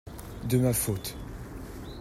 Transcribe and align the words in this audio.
De 0.49 0.57
ma 0.63 0.73
faute. 0.81 1.11